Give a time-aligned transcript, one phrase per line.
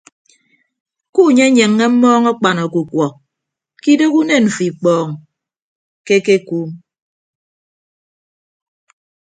[1.13, 3.07] Kunyenyeññe mmọọñ akpan ọkukuọ
[3.81, 5.09] ke idooho unen mfo ikpọọñ
[6.05, 6.69] ke ekekuum.